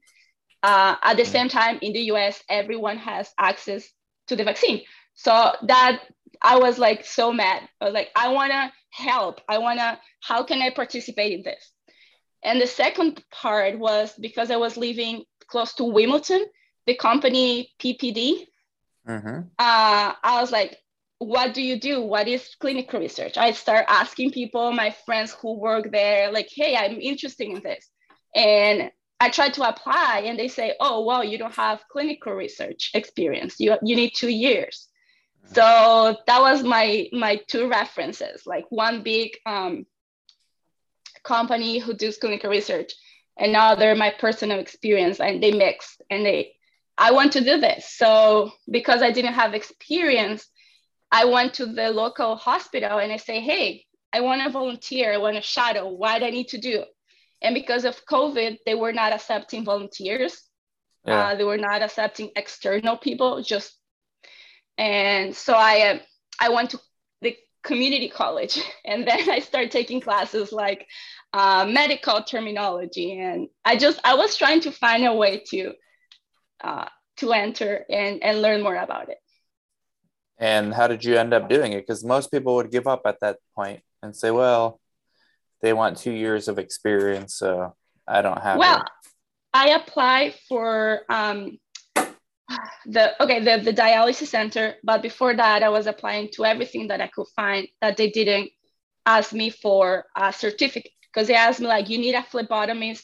Uh, 0.62 0.96
at 1.02 1.16
the 1.16 1.26
same 1.26 1.48
time, 1.48 1.80
in 1.82 1.94
the 1.94 2.02
US, 2.12 2.44
everyone 2.50 2.98
has 2.98 3.32
access 3.38 3.90
to 4.28 4.36
the 4.36 4.44
vaccine. 4.44 4.82
So 5.14 5.54
that 5.64 6.02
I 6.42 6.58
was 6.58 6.80
like 6.80 7.06
so 7.06 7.32
mad. 7.32 7.68
I 7.82 7.86
was 7.86 7.94
like, 7.94 8.10
I 8.16 8.30
wanna 8.30 8.72
help. 8.92 9.42
I 9.48 9.58
wanna, 9.58 10.00
how 10.22 10.44
can 10.44 10.62
I 10.62 10.70
participate 10.70 11.34
in 11.34 11.44
this? 11.44 11.72
And 12.44 12.62
the 12.62 12.68
second 12.68 13.24
part 13.32 13.78
was 13.78 14.14
because 14.20 14.50
I 14.50 14.58
was 14.58 14.78
living 14.78 15.24
close 15.48 15.74
to 15.76 15.84
Wilmington, 15.84 16.46
the 16.86 16.96
company 16.96 17.72
PPD. 17.80 18.48
Mm-hmm. 19.08 19.40
Uh, 19.58 20.14
I 20.24 20.42
was 20.42 20.52
like, 20.52 20.78
what 21.20 21.54
do 21.54 21.62
you 21.62 21.80
do? 21.80 22.02
What 22.02 22.28
is 22.28 22.56
clinical 22.60 23.00
research? 23.00 23.38
I 23.38 23.52
start 23.52 23.86
asking 23.90 24.32
people, 24.32 24.72
my 24.72 24.96
friends 25.06 25.36
who 25.42 25.60
work 25.60 25.92
there, 25.92 26.32
like, 26.32 26.48
hey, 26.50 26.78
I'm 26.78 27.00
interested 27.00 27.48
in 27.48 27.62
this. 27.62 27.90
And 28.34 28.90
I 29.20 29.30
tried 29.30 29.54
to 29.56 29.68
apply 29.68 30.24
and 30.26 30.40
they 30.40 30.48
say, 30.48 30.76
oh, 30.80 31.04
well, 31.04 31.24
you 31.24 31.38
don't 31.38 31.56
have 31.56 31.84
clinical 31.92 32.34
research 32.34 32.92
experience. 32.94 33.56
You, 33.60 33.78
you 33.84 33.98
need 33.98 34.12
two 34.16 34.30
years 34.30 34.89
so 35.54 36.16
that 36.28 36.42
was 36.42 36.64
my 36.64 37.10
my 37.12 37.38
two 37.48 37.68
references 37.68 38.46
like 38.46 38.66
one 38.70 39.02
big 39.04 39.32
um, 39.46 39.86
company 41.24 41.80
who 41.80 41.94
does 41.94 42.18
clinical 42.18 42.50
research 42.50 42.94
another 43.38 43.96
my 43.96 44.12
personal 44.20 44.60
experience 44.60 45.20
and 45.20 45.42
they 45.42 45.52
mix 45.52 45.98
and 46.10 46.26
they 46.26 46.54
i 46.98 47.12
want 47.12 47.32
to 47.34 47.44
do 47.44 47.60
this. 47.60 47.90
So 47.90 48.52
because 48.70 49.02
i 49.02 49.12
didn't 49.12 49.34
have 49.34 49.54
experience 49.54 50.48
i 51.12 51.26
went 51.26 51.56
to 51.56 51.66
the 51.66 51.90
local 51.90 52.36
hospital 52.36 53.00
and 53.00 53.12
i 53.12 53.18
say 53.18 53.40
hey 53.40 53.86
i 54.14 54.22
want 54.22 54.44
to 54.44 54.50
volunteer 54.50 55.14
i 55.14 55.18
want 55.18 55.36
to 55.36 55.42
shadow 55.42 55.90
what 55.90 56.24
i 56.24 56.30
need 56.30 56.50
to 56.50 56.58
do? 56.60 56.84
And 57.42 57.56
because 57.56 57.86
of 57.86 58.06
covid 58.06 58.58
they 58.66 58.76
were 58.76 58.94
not 58.94 59.14
accepting 59.14 59.66
volunteers. 59.66 60.42
Yeah. 61.06 61.30
uh, 61.30 61.36
they 61.36 61.46
were 61.46 61.58
not 61.58 61.82
accepting 61.82 62.30
external 62.36 62.98
people 62.98 63.42
just 63.42 63.79
and 64.80 65.36
so 65.36 65.54
I 65.54 65.96
uh, 65.96 66.00
I 66.40 66.50
went 66.50 66.72
to 66.72 66.80
the 67.22 67.36
community 67.64 68.10
college, 68.10 68.60
and 68.86 69.08
then 69.08 69.30
I 69.30 69.40
started 69.40 69.72
taking 69.72 70.02
classes 70.02 70.52
like 70.52 70.88
uh, 71.34 71.68
medical 71.70 72.24
terminology, 72.24 73.20
and 73.20 73.50
I 73.66 73.78
just 73.78 74.00
I 74.04 74.16
was 74.16 74.36
trying 74.38 74.62
to 74.62 74.72
find 74.72 75.06
a 75.06 75.14
way 75.14 75.44
to 75.50 75.74
uh, 76.64 76.86
to 77.18 77.34
enter 77.34 77.86
and 77.90 78.24
and 78.24 78.42
learn 78.42 78.64
more 78.64 78.78
about 78.78 79.10
it. 79.10 79.18
And 80.40 80.74
how 80.74 80.88
did 80.88 81.04
you 81.04 81.18
end 81.18 81.34
up 81.34 81.50
doing 81.50 81.74
it? 81.74 81.82
Because 81.82 82.04
most 82.06 82.32
people 82.32 82.56
would 82.56 82.72
give 82.72 82.88
up 82.88 83.02
at 83.06 83.20
that 83.20 83.40
point 83.56 83.82
and 84.02 84.16
say, 84.16 84.32
well, 84.32 84.80
they 85.62 85.74
want 85.74 85.98
two 85.98 86.14
years 86.14 86.48
of 86.48 86.58
experience, 86.58 87.36
so 87.36 87.76
I 88.08 88.22
don't 88.22 88.42
have. 88.42 88.58
Well, 88.58 88.78
it. 88.78 88.90
I 89.54 89.72
applied 89.72 90.36
for 90.48 91.02
um, 91.10 91.58
the 92.86 93.22
okay 93.22 93.40
the, 93.44 93.64
the 93.64 93.74
dialysis 93.74 94.28
center 94.28 94.76
but 94.84 95.02
before 95.02 95.36
that 95.36 95.64
i 95.64 95.70
was 95.70 95.88
applying 95.88 96.30
to 96.32 96.46
everything 96.46 96.88
that 96.88 97.02
i 97.02 97.08
could 97.08 97.28
find 97.36 97.68
that 97.82 97.98
they 97.98 98.10
didn't 98.10 98.50
ask 99.06 99.34
me 99.34 99.50
for 99.50 100.06
a 100.16 100.32
certificate 100.34 100.92
because 101.12 101.28
they 101.28 101.36
asked 101.36 101.60
me 101.60 101.68
like 101.68 101.90
you 101.90 101.98
need 101.98 102.16
a 102.16 102.22
phlebotomist 102.22 103.04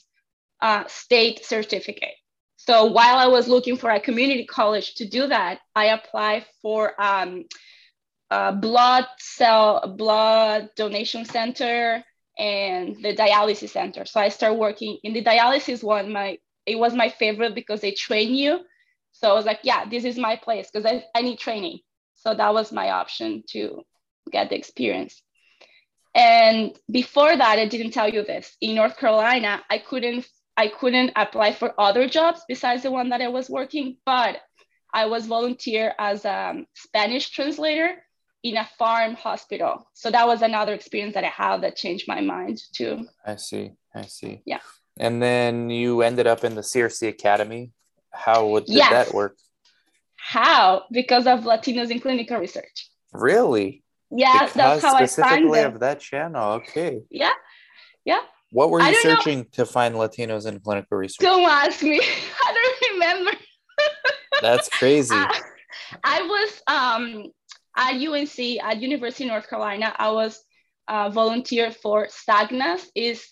uh, 0.62 0.84
state 0.88 1.46
certificate. 1.46 2.16
So 2.58 2.86
while 2.86 3.18
i 3.18 3.28
was 3.28 3.48
looking 3.48 3.78
for 3.78 3.90
a 3.90 4.00
community 4.00 4.46
college 4.46 4.96
to 4.96 5.08
do 5.08 5.28
that 5.28 5.60
i 5.76 5.86
applied 5.86 6.46
for 6.62 7.00
um, 7.02 7.46
a 8.32 8.54
blood 8.54 9.06
cell 9.20 9.96
blood 9.98 10.70
donation 10.76 11.26
center 11.26 12.04
and 12.38 12.96
the 13.02 13.16
dialysis 13.16 13.70
center. 13.70 14.06
So 14.06 14.20
i 14.20 14.30
started 14.30 14.56
working 14.58 14.98
in 15.04 15.14
the 15.14 15.24
dialysis 15.24 15.84
one. 15.84 16.12
My 16.12 16.40
it 16.66 16.80
was 16.80 16.94
my 16.96 17.10
favorite 17.10 17.54
because 17.54 17.82
they 17.82 17.92
train 17.92 18.34
you 18.34 18.62
so 19.16 19.30
I 19.30 19.34
was 19.34 19.46
like, 19.46 19.62
yeah, 19.64 19.86
this 19.86 20.04
is 20.04 20.18
my 20.18 20.36
place 20.36 20.70
because 20.72 20.86
I, 20.86 21.06
I 21.16 21.22
need 21.22 21.40
training. 21.40 21.80
So 22.16 22.34
that 22.34 22.54
was 22.54 22.72
my 22.72 22.92
option 22.92 23.44
to 23.52 23.84
get 24.30 24.50
the 24.50 24.58
experience. 24.58 25.22
And 26.14 26.78
before 26.92 27.36
that, 27.36 27.60
I 27.60 27.66
didn't 27.66 27.92
tell 27.92 28.10
you 28.10 28.24
this. 28.24 28.56
In 28.60 28.76
North 28.76 28.98
Carolina, 28.98 29.64
I 29.70 29.78
couldn't 29.78 30.26
I 30.58 30.70
couldn't 30.70 31.12
apply 31.16 31.52
for 31.54 31.74
other 31.80 32.08
jobs 32.08 32.42
besides 32.48 32.84
the 32.84 32.92
one 32.92 33.10
that 33.10 33.22
I 33.22 33.28
was 33.28 33.50
working, 33.50 33.98
but 34.06 34.38
I 34.94 35.08
was 35.08 35.26
volunteer 35.28 35.94
as 36.00 36.24
a 36.24 36.66
Spanish 36.74 37.30
translator 37.30 37.90
in 38.44 38.56
a 38.56 38.70
farm 38.78 39.16
hospital. 39.16 39.90
So 39.94 40.12
that 40.12 40.28
was 40.28 40.42
another 40.42 40.74
experience 40.74 41.16
that 41.16 41.26
I 41.26 41.30
had 41.30 41.62
that 41.62 41.76
changed 41.76 42.08
my 42.08 42.22
mind 42.22 42.62
too. 42.74 43.06
I 43.26 43.36
see. 43.36 43.72
I 43.94 44.04
see. 44.04 44.42
Yeah. 44.46 44.60
And 44.98 45.22
then 45.22 45.70
you 45.70 46.02
ended 46.02 46.28
up 46.28 46.46
in 46.46 46.56
the 46.56 46.62
CRC 46.62 47.10
Academy. 47.10 47.72
How 48.16 48.48
would, 48.48 48.66
Yes. 48.68 48.90
that 48.92 49.14
work? 49.14 49.38
How? 50.16 50.86
Because 50.92 51.28
of 51.28 51.42
Latinos 51.42 51.92
in 51.92 52.00
clinical 52.00 52.38
research. 52.38 52.90
Really? 53.14 53.84
Yeah, 54.12 54.50
that's 54.54 54.84
how 54.84 54.96
I 54.96 55.06
specifically 55.06 55.60
them. 55.60 55.74
of 55.74 55.80
that 55.82 56.00
channel. 56.00 56.54
Okay. 56.54 57.02
Yeah, 57.10 57.34
yeah. 58.06 58.22
What 58.52 58.70
were 58.70 58.80
you 58.80 58.92
don't 58.92 59.04
know. 59.04 59.16
searching 59.16 59.46
to 59.54 59.66
find 59.66 59.96
Latinos 59.96 60.48
in 60.48 60.60
clinical 60.60 60.98
research? 60.98 61.20
Don't 61.20 61.50
ask 61.50 61.82
me. 61.84 62.00
I 62.46 62.54
don't 62.54 62.94
remember. 62.94 63.32
That's 64.42 64.70
crazy. 64.70 65.14
I, 65.16 65.42
I 66.04 66.22
was 66.22 66.62
um, 66.68 67.32
at 67.76 67.96
UNC 67.96 68.64
at 68.64 68.82
University 68.82 69.26
of 69.26 69.30
North 69.32 69.50
Carolina. 69.50 69.94
I 69.98 70.12
was 70.12 70.42
uh, 70.88 71.10
volunteer 71.10 71.72
for 71.72 72.08
SACNAS, 72.08 72.86
is 72.96 73.26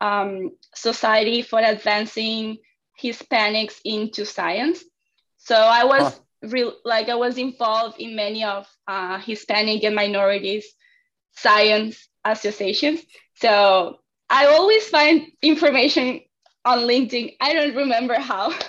um, 0.00 0.52
Society 0.74 1.42
for 1.42 1.58
Advancing 1.60 2.58
Hispanics 3.00 3.80
into 3.84 4.24
Science. 4.24 4.84
So 5.38 5.54
I 5.56 5.84
was 5.84 6.02
Huh. 6.02 6.48
real 6.50 6.72
like 6.84 7.08
I 7.08 7.14
was 7.16 7.38
involved 7.38 8.00
in 8.00 8.14
many 8.16 8.44
of 8.44 8.66
uh, 8.86 9.18
Hispanic 9.20 9.84
and 9.84 9.94
minorities 9.94 10.66
science 11.36 12.08
associations. 12.24 13.00
So 13.36 13.98
I 14.28 14.46
always 14.46 14.86
find 14.88 15.26
information 15.42 16.20
on 16.64 16.80
LinkedIn. 16.80 17.36
I 17.40 17.54
don't 17.54 17.74
remember 17.76 18.14
how. 18.14 18.52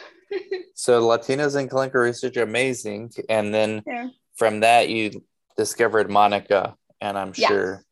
So 0.76 1.04
Latinos 1.04 1.60
in 1.60 1.68
clinical 1.68 2.02
research, 2.02 2.38
amazing. 2.38 3.12
And 3.30 3.54
then 3.54 3.84
Yeah. 3.86 4.08
from 4.36 4.62
that, 4.62 4.88
you 4.90 5.22
discovered 5.58 6.10
Monica, 6.10 6.76
and 7.02 7.18
I'm 7.20 7.34
Yes. 7.36 7.50
sure 7.50 7.84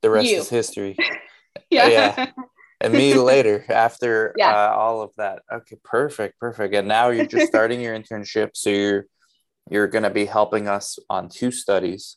the 0.00 0.08
rest 0.10 0.30
You. 0.30 0.38
is 0.38 0.48
history. 0.48 0.96
yeah. 1.70 1.88
Yeah. 1.88 2.26
And 2.80 2.92
me 2.92 3.14
later 3.14 3.64
after 3.68 4.34
Yeah. 4.36 4.50
uh, 4.54 4.74
all 4.76 5.02
of 5.02 5.10
that. 5.16 5.42
Okay, 5.52 5.76
perfect, 5.84 6.38
perfect. 6.38 6.74
And 6.74 6.86
now 6.88 7.08
you're 7.10 7.26
just 7.26 7.48
starting 7.54 7.80
your 7.80 7.98
internship, 7.98 8.50
so 8.54 8.70
you're 8.70 9.06
you're 9.70 9.88
going 9.88 10.04
to 10.04 10.10
be 10.10 10.24
helping 10.24 10.66
us 10.66 10.98
on 11.10 11.28
two 11.28 11.50
studies, 11.50 12.16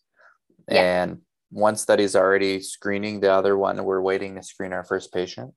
Yeah. 0.70 1.02
and 1.04 1.22
one 1.50 1.76
study's 1.76 2.16
already 2.16 2.62
screening. 2.62 3.20
The 3.20 3.32
other 3.34 3.58
one 3.58 3.84
we're 3.84 4.02
waiting 4.02 4.36
to 4.36 4.44
screen 4.44 4.72
our 4.72 4.86
first 4.86 5.12
patient. 5.14 5.54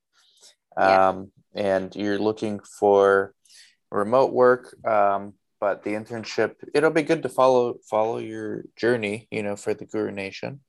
Yeah. 0.77 1.09
Um, 1.11 1.31
and 1.55 1.95
you're 1.95 2.19
looking 2.19 2.59
for 2.81 3.33
remote 3.93 4.33
work, 4.33 4.75
um, 4.85 5.35
but 5.61 5.85
the 5.85 5.91
internship 5.91 6.55
it'll 6.75 6.91
be 6.91 7.03
good 7.05 7.23
to 7.23 7.29
follow 7.29 7.77
follow 7.89 8.19
your 8.19 8.65
journey. 8.75 9.29
You 9.31 9.43
know, 9.45 9.55
for 9.57 9.73
the 9.75 9.85
Guru 9.87 10.11
Nation. 10.11 10.61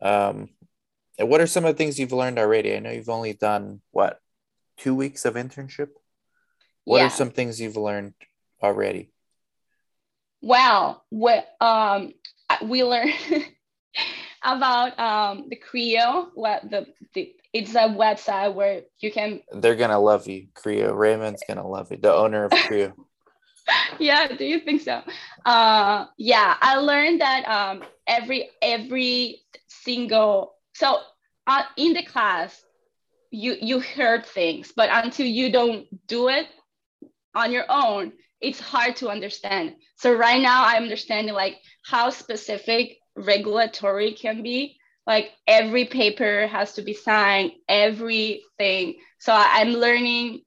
Um, 0.00 0.48
and 1.18 1.28
what 1.28 1.40
are 1.40 1.46
some 1.46 1.64
of 1.64 1.74
the 1.74 1.78
things 1.78 1.98
you've 1.98 2.12
learned 2.12 2.38
already? 2.38 2.74
I 2.74 2.78
know 2.78 2.90
you've 2.90 3.08
only 3.08 3.32
done 3.34 3.80
what 3.90 4.18
two 4.76 4.94
weeks 4.94 5.24
of 5.24 5.34
internship. 5.34 5.88
What 6.84 6.98
Yeah. 6.98 7.06
are 7.06 7.10
some 7.10 7.30
things 7.30 7.60
you've 7.60 7.76
learned 7.76 8.14
already? 8.62 9.12
Well, 10.40 11.04
what 11.10 11.46
um 11.60 12.14
we 12.62 12.82
learned 12.82 13.14
about 14.42 14.98
um 14.98 15.48
the 15.48 15.56
CRIO, 15.56 16.30
what 16.34 16.68
the, 16.68 16.86
the 17.14 17.34
it's 17.52 17.74
a 17.74 17.88
website 17.88 18.54
where 18.54 18.82
you 18.98 19.12
can 19.12 19.42
They're 19.52 19.76
gonna 19.76 20.00
love 20.00 20.26
you, 20.26 20.48
CRIO. 20.54 20.94
Raymond's 20.94 21.42
gonna 21.46 21.66
love 21.66 21.90
you. 21.90 21.98
The 21.98 22.12
owner 22.12 22.44
of 22.44 22.50
CRIO. 22.50 22.94
yeah, 24.00 24.26
do 24.34 24.44
you 24.44 24.58
think 24.60 24.80
so? 24.82 25.02
Uh 25.44 26.06
yeah, 26.16 26.56
I 26.60 26.76
learned 26.78 27.20
that 27.20 27.46
um 27.46 27.84
every 28.06 28.50
every 28.60 29.42
single 29.68 30.54
so 30.74 30.98
uh, 31.46 31.62
in 31.76 31.92
the 31.94 32.02
class 32.02 32.60
you 33.30 33.56
you 33.60 33.80
heard 33.80 34.24
things, 34.26 34.72
but 34.76 34.88
until 34.92 35.26
you 35.26 35.50
don't 35.52 35.86
do 36.06 36.28
it 36.28 36.46
on 37.34 37.52
your 37.52 37.64
own, 37.68 38.12
it's 38.40 38.60
hard 38.60 38.96
to 38.96 39.08
understand. 39.08 39.74
So 39.96 40.12
right 40.14 40.40
now 40.40 40.64
I'm 40.66 40.82
understanding 40.84 41.34
like 41.34 41.56
how 41.84 42.10
specific 42.10 42.98
regulatory 43.16 44.12
can 44.12 44.42
be. 44.42 44.76
Like 45.06 45.30
every 45.46 45.84
paper 45.86 46.46
has 46.46 46.74
to 46.74 46.82
be 46.82 46.94
signed, 46.94 47.52
everything. 47.68 48.96
So 49.18 49.32
I- 49.32 49.60
I'm 49.60 49.70
learning 49.72 50.42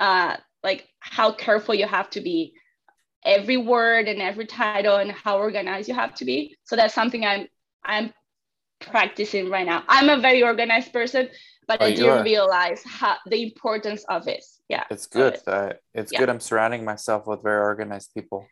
uh, 0.00 0.36
like 0.62 0.88
how 1.00 1.32
careful 1.32 1.74
you 1.74 1.86
have 1.86 2.10
to 2.10 2.20
be, 2.20 2.54
every 3.24 3.56
word 3.56 4.08
and 4.08 4.20
every 4.20 4.46
title 4.46 4.96
and 4.96 5.02
how 5.12 5.38
organized 5.38 5.88
you 5.88 5.94
have 5.94 6.14
to 6.16 6.24
be. 6.24 6.56
So 6.64 6.76
that's 6.76 6.94
something 6.94 7.24
I'm 7.24 7.48
I'm 7.84 8.12
practicing 8.86 9.50
right 9.50 9.66
now. 9.66 9.82
I'm 9.88 10.08
a 10.08 10.20
very 10.20 10.42
organized 10.42 10.92
person, 10.92 11.28
but 11.68 11.80
Oh, 11.80 11.86
I 11.86 11.90
didn't 11.94 12.10
are. 12.18 12.22
realize 12.24 12.82
how 12.84 13.16
the 13.26 13.42
importance 13.42 14.04
of 14.08 14.28
it. 14.28 14.44
Yeah. 14.68 14.84
It's 14.90 15.06
good. 15.06 15.34
it. 15.34 15.42
Uh, 15.46 15.72
it's 15.92 16.12
Yeah. 16.12 16.20
good. 16.20 16.30
I'm 16.30 16.40
surrounding 16.40 16.84
myself 16.84 17.26
with 17.26 17.42
very 17.42 17.60
organized 17.60 18.12
people. 18.14 18.46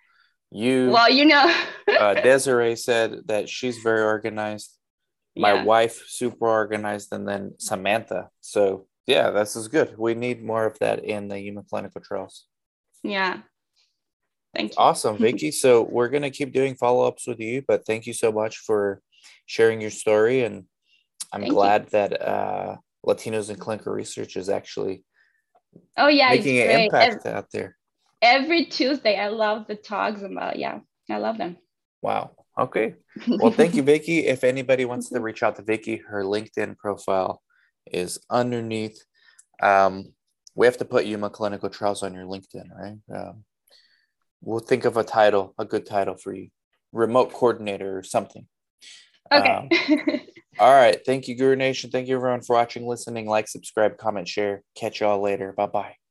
You, 0.50 0.90
Well, 0.90 1.10
you 1.10 1.24
know. 1.24 1.46
uh, 1.88 2.14
Desiree 2.26 2.76
said 2.76 3.22
that 3.26 3.48
she's 3.48 3.78
very 3.78 4.02
organized. 4.02 4.70
My 5.34 5.54
yeah. 5.54 5.64
wife, 5.64 6.02
super 6.08 6.46
organized, 6.46 7.12
and 7.12 7.26
then 7.26 7.54
Samantha. 7.58 8.28
So 8.40 8.86
yeah, 9.06 9.30
this 9.30 9.56
is 9.56 9.68
good. 9.68 9.96
We 9.96 10.14
need 10.14 10.44
more 10.44 10.66
of 10.66 10.78
that 10.80 11.04
in 11.04 11.28
the 11.28 11.38
human 11.38 11.64
clinical 11.64 12.00
trials. 12.02 12.44
Yeah. 13.02 13.40
Thank 14.54 14.72
you. 14.72 14.76
Awesome, 14.78 15.16
Vicky. 15.26 15.50
So 15.50 15.82
we're 15.82 16.10
gonna 16.10 16.30
keep 16.30 16.52
doing 16.52 16.74
follow 16.74 17.06
ups 17.08 17.26
with 17.26 17.40
you, 17.40 17.62
but 17.66 17.86
thank 17.86 18.06
you 18.06 18.12
so 18.12 18.30
much 18.30 18.58
for 18.58 19.00
sharing 19.46 19.80
your 19.80 19.90
story, 19.90 20.44
and 20.44 20.64
I'm 21.32 21.42
Thank 21.42 21.50
you. 21.50 21.54
glad 21.54 21.90
that 21.90 22.20
uh, 22.20 22.76
Latinos 23.06 23.50
in 23.50 23.56
clinical 23.56 23.92
research 23.92 24.36
is 24.36 24.48
actually 24.48 25.04
Oh 25.96 26.08
yeah, 26.08 26.30
making 26.30 26.58
an 26.58 26.66
great. 26.66 26.84
impact 26.84 27.26
out 27.26 27.46
there. 27.52 27.76
Every 28.20 28.66
Tuesday, 28.66 29.18
I 29.18 29.28
love 29.28 29.66
the 29.66 29.74
talks 29.74 30.22
about. 30.22 30.58
Yeah, 30.58 30.80
I 31.10 31.18
love 31.18 31.38
them. 31.38 31.56
Wow. 32.00 32.32
Okay. 32.58 32.94
Well, 33.26 33.50
thank 33.50 33.74
you, 33.74 33.82
Vicky. 33.82 34.26
If 34.26 34.42
anybody 34.44 34.84
wants 34.84 35.10
to 35.10 35.20
reach 35.20 35.42
out 35.42 35.56
to 35.56 35.62
Vicky, 35.62 35.96
her 36.08 36.22
LinkedIn 36.24 36.78
profile 36.78 37.42
is 37.86 38.18
underneath. 38.30 39.02
Um, 39.62 40.14
we 40.54 40.66
have 40.66 40.78
to 40.78 40.84
put 40.84 41.06
Yuma 41.06 41.30
Clinical 41.30 41.68
Trials 41.68 42.02
on 42.02 42.14
your 42.14 42.24
LinkedIn, 42.24 42.68
right? 42.74 42.98
Um, 43.14 43.44
we'll 44.40 44.60
think 44.60 44.84
of 44.84 44.96
a 44.96 45.04
title, 45.04 45.54
a 45.58 45.64
good 45.64 45.86
title 45.86 46.16
for 46.16 46.34
you, 46.34 46.48
remote 46.92 47.32
coordinator 47.32 47.96
or 47.96 48.02
something. 48.02 48.46
Um, 49.30 49.68
okay. 49.72 50.26
all 50.58 50.72
right. 50.72 50.98
Thank 51.04 51.28
you, 51.28 51.36
Guru 51.36 51.56
Nation. 51.56 51.90
Thank 51.90 52.08
you, 52.08 52.16
everyone, 52.16 52.42
for 52.42 52.56
watching, 52.56 52.86
listening, 52.86 53.26
like, 53.26 53.48
subscribe, 53.48 53.96
comment, 53.96 54.28
share. 54.28 54.62
Catch 54.76 55.00
y'all 55.00 55.20
later. 55.20 55.52
Bye 55.52 55.66
bye. 55.66 56.01